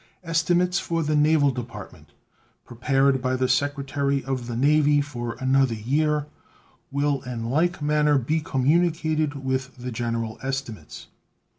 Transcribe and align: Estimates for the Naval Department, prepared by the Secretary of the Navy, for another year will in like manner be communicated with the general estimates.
Estimates 0.23 0.79
for 0.79 1.03
the 1.03 1.15
Naval 1.15 1.51
Department, 1.51 2.09
prepared 2.65 3.21
by 3.21 3.35
the 3.35 3.47
Secretary 3.47 4.23
of 4.25 4.47
the 4.47 4.55
Navy, 4.55 4.99
for 4.99 5.33
another 5.39 5.75
year 5.75 6.25
will 6.89 7.21
in 7.21 7.51
like 7.51 7.83
manner 7.83 8.17
be 8.17 8.39
communicated 8.39 9.35
with 9.45 9.77
the 9.77 9.91
general 9.91 10.39
estimates. 10.41 11.05